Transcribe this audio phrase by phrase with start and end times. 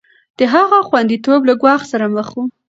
[0.37, 2.43] د هغه خونديتوب له ګواښ سره مخ و.